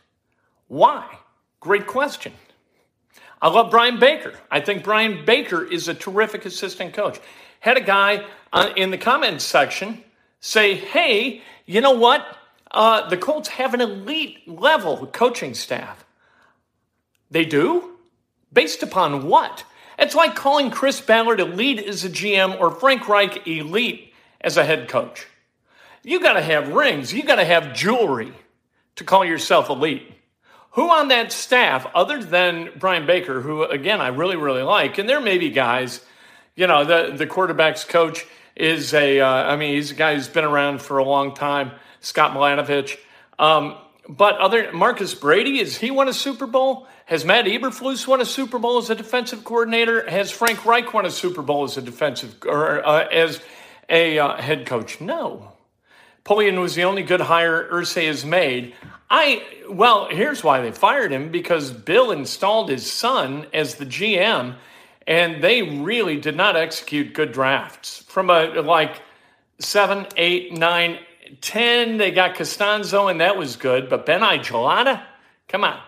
Why? 0.68 1.18
Great 1.58 1.88
question. 1.88 2.32
I 3.42 3.48
love 3.48 3.72
Brian 3.72 3.98
Baker. 3.98 4.32
I 4.48 4.60
think 4.60 4.84
Brian 4.84 5.24
Baker 5.24 5.64
is 5.64 5.88
a 5.88 5.94
terrific 5.94 6.46
assistant 6.46 6.94
coach. 6.94 7.18
Had 7.58 7.78
a 7.78 7.80
guy 7.80 8.24
uh, 8.52 8.70
in 8.76 8.92
the 8.92 8.98
comments 8.98 9.44
section 9.44 10.04
say, 10.38 10.76
hey, 10.76 11.42
you 11.66 11.80
know 11.80 11.98
what? 11.98 12.24
Uh, 12.70 13.08
the 13.08 13.16
Colts 13.16 13.48
have 13.48 13.74
an 13.74 13.80
elite 13.80 14.46
level 14.46 15.08
coaching 15.08 15.52
staff. 15.52 16.04
They 17.28 17.44
do? 17.44 17.96
Based 18.52 18.84
upon 18.84 19.26
what? 19.26 19.64
It's 19.98 20.14
like 20.14 20.34
calling 20.34 20.70
Chris 20.70 21.00
Ballard 21.00 21.40
elite 21.40 21.78
as 21.80 22.04
a 22.04 22.10
GM 22.10 22.60
or 22.60 22.70
Frank 22.70 23.08
Reich 23.08 23.46
elite 23.46 24.12
as 24.40 24.56
a 24.56 24.64
head 24.64 24.88
coach. 24.88 25.26
You 26.02 26.20
got 26.20 26.34
to 26.34 26.42
have 26.42 26.68
rings, 26.68 27.12
you 27.12 27.24
got 27.24 27.36
to 27.36 27.44
have 27.44 27.74
jewelry 27.74 28.32
to 28.96 29.04
call 29.04 29.24
yourself 29.24 29.68
elite. 29.70 30.12
Who 30.72 30.90
on 30.90 31.08
that 31.08 31.32
staff, 31.32 31.86
other 31.94 32.22
than 32.22 32.70
Brian 32.78 33.06
Baker, 33.06 33.40
who 33.40 33.64
again 33.64 34.00
I 34.00 34.08
really 34.08 34.36
really 34.36 34.62
like, 34.62 34.98
and 34.98 35.08
there 35.08 35.20
may 35.20 35.38
be 35.38 35.50
guys, 35.50 36.04
you 36.54 36.66
know, 36.66 36.84
the 36.84 37.16
the 37.16 37.26
quarterbacks 37.26 37.88
coach 37.88 38.26
is 38.56 38.94
a, 38.94 39.20
uh, 39.20 39.26
I 39.26 39.56
mean, 39.56 39.74
he's 39.74 39.90
a 39.90 39.94
guy 39.94 40.14
who's 40.14 40.28
been 40.28 40.44
around 40.44 40.80
for 40.80 40.98
a 40.98 41.04
long 41.04 41.34
time. 41.34 41.72
Scott 42.00 42.32
Milanovich. 42.32 42.98
Um, 43.38 43.76
but 44.08 44.36
other 44.38 44.72
Marcus 44.72 45.14
Brady, 45.14 45.58
has 45.58 45.76
he 45.76 45.90
won 45.90 46.08
a 46.08 46.12
Super 46.12 46.46
Bowl? 46.46 46.86
Has 47.06 47.24
Matt 47.24 47.46
Eberflus 47.46 48.06
won 48.06 48.20
a 48.20 48.24
Super 48.24 48.58
Bowl 48.58 48.78
as 48.78 48.90
a 48.90 48.94
defensive 48.94 49.44
coordinator? 49.44 50.08
Has 50.08 50.30
Frank 50.30 50.64
Reich 50.64 50.92
won 50.92 51.06
a 51.06 51.10
Super 51.10 51.42
Bowl 51.42 51.64
as 51.64 51.76
a 51.76 51.82
defensive 51.82 52.36
or 52.46 52.86
uh, 52.86 53.06
as 53.08 53.40
a 53.88 54.18
uh, 54.18 54.36
head 54.36 54.66
coach? 54.66 55.00
No. 55.00 55.52
Polian 56.24 56.60
was 56.60 56.74
the 56.74 56.84
only 56.84 57.02
good 57.02 57.20
hire 57.20 57.70
Irsay 57.70 58.08
has 58.08 58.24
made. 58.24 58.74
I 59.08 59.44
well, 59.70 60.08
here's 60.10 60.42
why 60.42 60.60
they 60.60 60.72
fired 60.72 61.12
him 61.12 61.30
because 61.30 61.70
Bill 61.70 62.10
installed 62.10 62.68
his 62.68 62.90
son 62.90 63.46
as 63.54 63.76
the 63.76 63.86
GM, 63.86 64.56
and 65.06 65.42
they 65.42 65.62
really 65.62 66.18
did 66.20 66.36
not 66.36 66.56
execute 66.56 67.14
good 67.14 67.32
drafts 67.32 68.02
from 68.08 68.30
a 68.30 68.46
like 68.62 69.00
seven, 69.60 70.06
eight, 70.16 70.52
nine, 70.52 70.98
10, 71.40 71.96
they 71.96 72.10
got 72.10 72.34
Castonzo, 72.34 73.10
and 73.10 73.20
that 73.20 73.36
was 73.36 73.56
good. 73.56 73.88
But 73.88 74.06
Ben 74.06 74.20
Gelada, 74.20 75.02
come 75.48 75.64
on. 75.64 75.80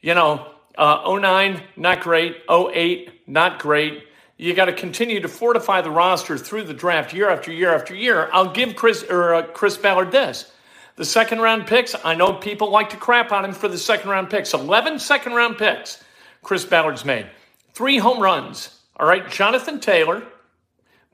You 0.00 0.14
know, 0.14 0.46
uh, 0.76 1.18
09, 1.18 1.62
not 1.76 2.00
great. 2.00 2.36
08, 2.50 3.28
not 3.28 3.58
great. 3.58 4.04
You 4.36 4.54
got 4.54 4.66
to 4.66 4.72
continue 4.72 5.20
to 5.20 5.28
fortify 5.28 5.82
the 5.82 5.90
roster 5.90 6.38
through 6.38 6.64
the 6.64 6.74
draft 6.74 7.12
year 7.12 7.28
after 7.28 7.52
year 7.52 7.74
after 7.74 7.94
year. 7.94 8.30
I'll 8.32 8.52
give 8.52 8.74
Chris 8.74 9.04
or 9.04 9.34
uh, 9.34 9.42
Chris 9.48 9.76
Ballard 9.76 10.10
this. 10.10 10.50
The 10.96 11.04
second 11.04 11.40
round 11.40 11.66
picks, 11.66 11.94
I 12.04 12.14
know 12.14 12.34
people 12.34 12.70
like 12.70 12.90
to 12.90 12.96
crap 12.96 13.32
on 13.32 13.44
him 13.44 13.52
for 13.52 13.68
the 13.68 13.78
second 13.78 14.10
round 14.10 14.30
picks. 14.30 14.54
11 14.54 14.98
second 14.98 15.34
round 15.34 15.58
picks 15.58 16.02
Chris 16.42 16.64
Ballard's 16.64 17.04
made. 17.04 17.26
Three 17.74 17.98
home 17.98 18.20
runs. 18.20 18.78
All 18.98 19.06
right, 19.06 19.28
Jonathan 19.30 19.80
Taylor, 19.80 20.22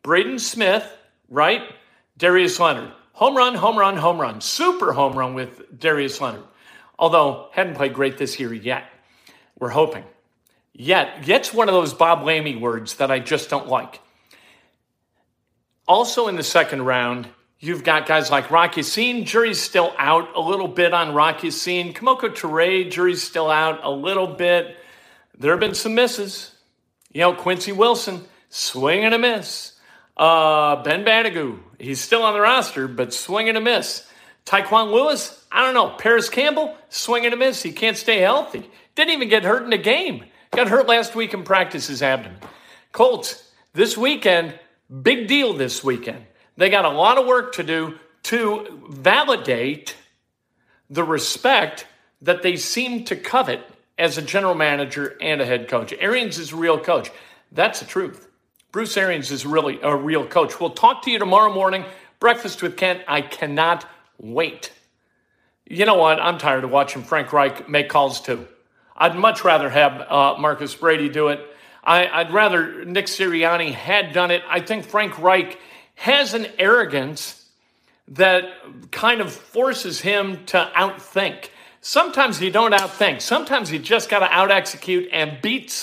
Braden 0.02 0.38
Smith, 0.38 0.84
right? 1.28 1.62
Darius 2.16 2.58
Leonard. 2.58 2.92
Home 3.16 3.34
run, 3.34 3.54
home 3.54 3.78
run, 3.78 3.96
home 3.96 4.20
run. 4.20 4.42
Super 4.42 4.92
home 4.92 5.14
run 5.14 5.32
with 5.32 5.80
Darius 5.80 6.20
Leonard. 6.20 6.44
Although, 6.98 7.48
hadn't 7.52 7.76
played 7.76 7.94
great 7.94 8.18
this 8.18 8.38
year 8.38 8.52
yet. 8.52 8.84
We're 9.58 9.70
hoping. 9.70 10.04
Yet, 10.74 11.26
yet's 11.26 11.54
one 11.54 11.70
of 11.70 11.74
those 11.74 11.94
Bob 11.94 12.24
Lamey 12.24 12.60
words 12.60 12.96
that 12.96 13.10
I 13.10 13.20
just 13.20 13.48
don't 13.48 13.68
like. 13.68 14.00
Also 15.88 16.28
in 16.28 16.36
the 16.36 16.42
second 16.42 16.82
round, 16.82 17.26
you've 17.58 17.84
got 17.84 18.06
guys 18.06 18.30
like 18.30 18.50
Rocky 18.50 18.82
Ya-Sin. 18.82 19.24
Jury's 19.24 19.62
still 19.62 19.94
out 19.96 20.36
a 20.36 20.40
little 20.40 20.68
bit 20.68 20.92
on 20.92 21.14
Rocky 21.14 21.46
Ya-Sin. 21.46 21.94
Kemoko 21.94 22.28
Turay, 22.28 22.90
jury's 22.90 23.22
still 23.22 23.50
out 23.50 23.80
a 23.82 23.90
little 23.90 24.26
bit. 24.26 24.76
There 25.38 25.52
have 25.52 25.60
been 25.60 25.74
some 25.74 25.94
misses. 25.94 26.50
You 27.14 27.22
know, 27.22 27.32
Quincy 27.32 27.72
Wilson, 27.72 28.26
swing 28.50 29.06
and 29.06 29.14
a 29.14 29.18
miss. 29.18 29.72
Uh, 30.16 30.82
ben 30.82 31.04
Banogu, 31.04 31.58
he's 31.78 32.00
still 32.00 32.22
on 32.22 32.32
the 32.32 32.40
roster, 32.40 32.88
but 32.88 33.12
swing 33.12 33.48
and 33.48 33.58
a 33.58 33.60
miss. 33.60 34.06
Tyquan 34.46 34.92
Lewis, 34.92 35.44
I 35.50 35.64
don't 35.64 35.74
know. 35.74 35.90
Parris 35.90 36.28
Campbell, 36.28 36.76
swing 36.88 37.24
and 37.24 37.34
a 37.34 37.36
miss. 37.36 37.62
He 37.62 37.72
can't 37.72 37.96
stay 37.96 38.18
healthy. 38.18 38.70
Didn't 38.94 39.12
even 39.12 39.28
get 39.28 39.44
hurt 39.44 39.64
in 39.64 39.72
a 39.72 39.78
game. 39.78 40.24
Got 40.52 40.68
hurt 40.68 40.86
last 40.86 41.14
week 41.14 41.34
in 41.34 41.42
practice, 41.42 41.88
his 41.88 42.02
abdomen. 42.02 42.38
Colts, 42.92 43.50
this 43.74 43.96
weekend, 43.96 44.58
big 45.02 45.26
deal 45.26 45.52
this 45.52 45.84
weekend. 45.84 46.24
They 46.56 46.70
got 46.70 46.86
a 46.86 46.90
lot 46.90 47.18
of 47.18 47.26
work 47.26 47.56
to 47.56 47.62
do 47.62 47.98
to 48.24 48.82
validate 48.88 49.96
the 50.88 51.04
respect 51.04 51.86
that 52.22 52.42
they 52.42 52.56
seem 52.56 53.04
to 53.04 53.16
covet 53.16 53.60
as 53.98 54.16
a 54.16 54.22
general 54.22 54.54
manager 54.54 55.16
and 55.20 55.40
a 55.40 55.46
head 55.46 55.68
coach. 55.68 55.92
Arians 55.98 56.38
is 56.38 56.52
a 56.52 56.56
real 56.56 56.78
coach. 56.78 57.10
That's 57.52 57.80
the 57.80 57.86
truth. 57.86 58.25
Bruce 58.76 58.98
Arians 58.98 59.30
is 59.30 59.46
really 59.46 59.80
a 59.80 59.96
real 59.96 60.26
coach. 60.26 60.60
We'll 60.60 60.68
talk 60.68 61.00
to 61.04 61.10
you 61.10 61.18
tomorrow 61.18 61.50
morning. 61.50 61.86
Breakfast 62.20 62.62
with 62.62 62.76
Kent. 62.76 63.00
I 63.08 63.22
cannot 63.22 63.86
wait. 64.18 64.70
You 65.64 65.86
know 65.86 65.94
what? 65.94 66.20
I'm 66.20 66.36
tired 66.36 66.62
of 66.62 66.70
watching 66.70 67.02
Frank 67.02 67.32
Reich 67.32 67.70
make 67.70 67.88
calls 67.88 68.20
too. 68.20 68.46
I'd 68.94 69.16
much 69.16 69.44
rather 69.44 69.70
have 69.70 70.02
uh, 70.02 70.36
Marcus 70.38 70.74
Brady 70.74 71.08
do 71.08 71.28
it. 71.28 71.40
I, 71.82 72.24
would 72.24 72.34
rather 72.34 72.84
Nick 72.84 73.06
Sirianni 73.06 73.72
had 73.72 74.12
done 74.12 74.30
it. 74.30 74.42
I 74.46 74.60
think 74.60 74.84
Frank 74.84 75.18
Reich 75.20 75.58
has 75.94 76.34
an 76.34 76.46
arrogance 76.58 77.48
that 78.08 78.44
kind 78.90 79.22
of 79.22 79.32
forces 79.32 80.02
him 80.02 80.44
to 80.48 80.70
outthink. 80.76 81.48
Sometimes 81.80 82.42
you 82.42 82.50
don't 82.50 82.74
outthink. 82.74 83.22
Sometimes 83.22 83.72
you 83.72 83.78
just 83.78 84.10
got 84.10 84.18
to 84.18 84.26
out 84.26 84.50
execute 84.50 85.08
and 85.12 85.40
beat. 85.40 85.82